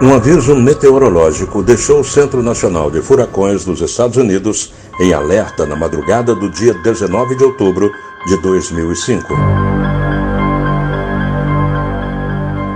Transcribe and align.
Um 0.00 0.14
aviso 0.14 0.54
meteorológico 0.54 1.60
deixou 1.60 1.98
o 1.98 2.04
Centro 2.04 2.40
Nacional 2.40 2.88
de 2.88 3.02
Furacões 3.02 3.64
dos 3.64 3.80
Estados 3.80 4.16
Unidos 4.16 4.72
em 5.00 5.12
alerta 5.12 5.66
na 5.66 5.74
madrugada 5.74 6.36
do 6.36 6.48
dia 6.48 6.72
19 6.72 7.34
de 7.34 7.42
outubro 7.42 7.90
de 8.24 8.36
2005. 8.40 9.26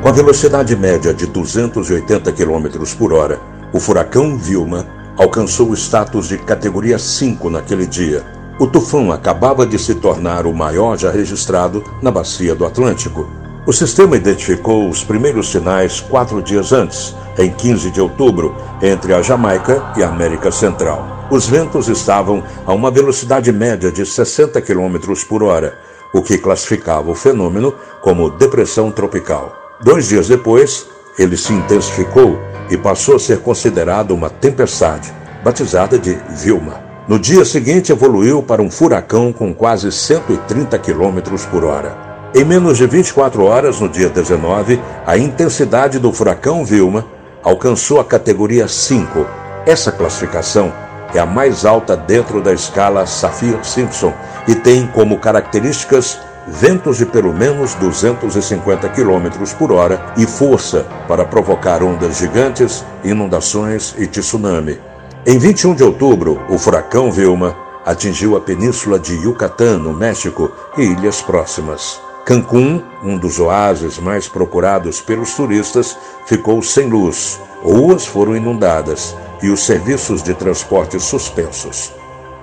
Com 0.03 0.09
a 0.09 0.11
velocidade 0.11 0.75
média 0.75 1.15
de 1.15 1.27
280 1.27 2.33
km 2.33 2.67
por 2.99 3.13
hora, 3.13 3.41
o 3.73 3.79
furacão 3.79 4.37
Vilma 4.37 4.85
alcançou 5.17 5.71
o 5.71 5.77
status 5.77 6.27
de 6.27 6.39
categoria 6.39 6.99
5 6.99 7.49
naquele 7.49 7.87
dia. 7.87 8.25
O 8.59 8.67
tufão 8.67 9.13
acabava 9.13 9.65
de 9.65 9.79
se 9.79 9.95
tornar 9.95 10.45
o 10.45 10.53
maior 10.53 10.99
já 10.99 11.13
registrado 11.13 11.85
na 12.03 12.11
bacia 12.11 12.53
do 12.53 12.67
Atlântico. 12.67 13.42
O 13.65 13.73
sistema 13.73 14.17
identificou 14.17 14.89
os 14.89 15.05
primeiros 15.05 15.53
sinais 15.53 16.01
quatro 16.01 16.43
dias 16.43 16.73
antes, 16.73 17.15
em 17.39 17.49
15 17.49 17.93
de 17.93 18.01
outubro, 18.01 18.57
entre 18.83 19.15
a 19.15 19.23
Jamaica 19.23 19.93
e 19.97 20.03
a 20.03 20.09
América 20.09 20.51
Central. 20.51 21.29
Os 21.31 21.47
ventos 21.47 21.87
estavam 21.87 22.43
a 22.67 22.73
uma 22.73 22.91
velocidade 22.91 23.53
média 23.53 23.93
de 23.93 24.05
60 24.05 24.61
km 24.61 24.99
por 25.29 25.45
hora, 25.45 25.79
o 26.13 26.21
que 26.21 26.39
classificava 26.39 27.09
o 27.09 27.15
fenômeno 27.15 27.73
como 28.01 28.31
depressão 28.31 28.91
tropical. 28.91 29.57
Dois 29.81 30.09
dias 30.09 30.27
depois, 30.27 30.89
ele 31.17 31.37
se 31.37 31.53
intensificou 31.53 32.41
e 32.69 32.77
passou 32.77 33.15
a 33.15 33.21
ser 33.21 33.39
considerado 33.43 34.11
uma 34.11 34.29
tempestade, 34.29 35.15
batizada 35.45 35.97
de 36.01 36.19
Vilma. 36.31 36.83
No 37.07 37.17
dia 37.17 37.45
seguinte, 37.45 37.93
evoluiu 37.93 38.43
para 38.43 38.61
um 38.61 38.71
furacão 38.71 39.33
com 39.33 39.55
quase 39.55 39.93
130 39.93 40.77
km 40.81 41.21
por 41.49 41.65
hora. 41.65 42.12
Em 42.35 42.47
menos 42.47 42.79
de 42.79 42.87
24 42.87 43.45
horas, 43.45 43.79
no 43.79 43.91
dia 43.91 44.09
19, 44.09 44.81
a 45.07 45.19
intensidade 45.19 45.99
do 45.99 46.11
furacão 46.15 46.65
Vilma 46.65 47.05
alcançou 47.43 48.01
a 48.01 48.05
categoria 48.05 48.67
5. 48.67 49.27
Essa 49.67 49.93
classificação 49.93 50.73
é 51.15 51.19
a 51.19 51.27
mais 51.27 51.67
alta 51.67 51.95
dentro 51.95 52.41
da 52.41 52.55
escala 52.55 53.05
Saffir-Simpson 53.05 54.15
e 54.49 54.55
tem 54.55 54.87
como 54.87 55.19
características 55.19 56.19
ventos 56.47 56.97
de 56.97 57.05
pelo 57.05 57.35
menos 57.35 57.75
250 57.75 58.89
km 58.89 59.29
por 59.59 59.71
hora 59.71 60.01
e 60.17 60.27
força 60.27 60.87
para 61.07 61.27
provocar 61.27 61.83
ondas 61.83 62.17
gigantes, 62.17 62.83
inundações 63.05 63.95
e 63.99 64.07
tsunami. 64.07 64.81
Em 65.27 65.39
21 65.39 65.75
de 65.75 65.85
outubro, 65.85 66.41
o 66.49 66.57
furacão 66.57 67.13
Vilma 67.13 67.55
atingiu 67.85 68.39
a 68.39 68.41
península 68.41 68.99
de 68.99 69.13
Yucatán, 69.17 69.77
no 69.77 69.93
México, 69.93 70.51
e 70.79 70.83
ilhas 70.83 71.21
próximas. 71.21 72.01
Cancún, 72.25 72.81
um 73.03 73.19
dos 73.19 73.41
oásis 73.41 73.99
mais 73.99 74.29
procurados 74.29 75.01
pelos 75.01 75.35
turistas, 75.35 75.99
ficou 76.25 76.63
sem 76.63 76.89
luz. 76.89 77.41
Ruas 77.63 78.07
foram 78.07 78.37
inundadas 78.37 79.17
e 79.43 79.51
os 79.51 79.65
serviços 79.65 80.23
de 80.23 80.33
transporte 80.33 81.01
suspensos. 81.01 81.93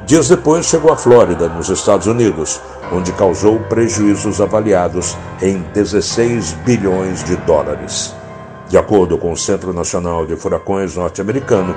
Dias 0.05 0.27
depois 0.27 0.66
chegou 0.66 0.91
à 0.91 0.97
Flórida, 0.97 1.47
nos 1.47 1.69
Estados 1.69 2.08
Unidos, 2.08 2.59
onde 2.91 3.11
causou 3.13 3.58
prejuízos 3.59 4.41
avaliados 4.41 5.16
em 5.41 5.61
16 5.73 6.53
bilhões 6.66 7.23
de 7.23 7.38
dólares. 7.38 8.14
De 8.67 8.77
acordo 8.77 9.17
com 9.17 9.31
o 9.31 9.38
Centro 9.38 9.73
Nacional 9.73 10.25
de 10.25 10.36
Furacões 10.36 10.95
norte-americano, 10.95 11.73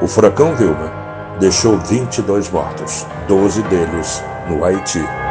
o 0.00 0.08
furacão 0.08 0.54
Vilma 0.56 0.92
deixou 1.38 1.78
22 1.78 2.50
mortos, 2.50 3.06
12 3.28 3.62
deles 3.62 4.22
no 4.48 4.64
Haiti. 4.64 5.21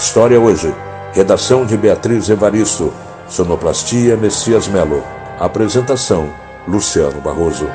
História 0.00 0.40
hoje. 0.40 0.74
Redação 1.12 1.66
de 1.66 1.76
Beatriz 1.76 2.30
Evaristo. 2.30 2.90
Sonoplastia 3.28 4.16
Messias 4.16 4.66
Melo. 4.66 5.04
Apresentação 5.38 6.32
Luciano 6.66 7.20
Barroso. 7.20 7.66